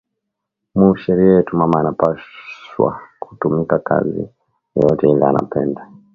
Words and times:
Mu 0.77 0.85
sheria 1.01 1.33
yetu 1.35 1.51
mama 1.59 1.77
anapashwa 1.79 2.89
kutumika 3.21 3.77
kazi 3.87 4.21
yoyote 4.75 5.03
ile 5.11 5.25
anapenda 5.25 5.81